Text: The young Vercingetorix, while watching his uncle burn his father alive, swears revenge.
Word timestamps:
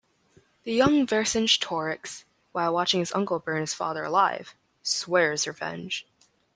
The 0.63 0.73
young 0.73 1.05
Vercingetorix, 1.05 2.23
while 2.53 2.73
watching 2.73 3.01
his 3.01 3.13
uncle 3.13 3.37
burn 3.37 3.61
his 3.61 3.75
father 3.75 4.03
alive, 4.03 4.55
swears 4.81 5.45
revenge. 5.45 6.07